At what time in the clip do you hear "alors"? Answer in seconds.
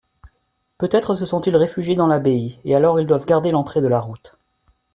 2.75-2.99